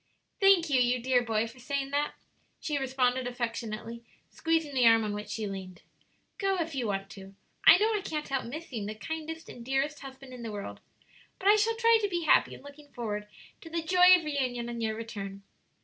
[0.39, 2.15] "Thank you, you dear boy, for saying that,"
[2.59, 5.83] she responded, affectionately, squeezing the arm on which she leaned;
[6.39, 7.35] "go if you want to;
[7.67, 10.79] I know I can't help missing the kindest and dearest husband in the world,
[11.37, 13.27] but I shall try to be happy in looking forward
[13.61, 15.43] to the joy of reunion on your return."